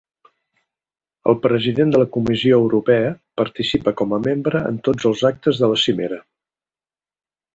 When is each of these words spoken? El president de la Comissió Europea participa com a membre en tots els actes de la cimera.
El 1.31 1.35
president 1.41 1.91
de 1.95 1.99
la 2.03 2.07
Comissió 2.15 2.57
Europea 2.63 3.11
participa 3.41 3.95
com 4.01 4.17
a 4.17 4.19
membre 4.29 4.61
en 4.71 4.79
tots 4.89 5.09
els 5.11 5.21
actes 5.31 5.63
de 5.65 5.69
la 5.73 5.79
cimera. 5.83 6.17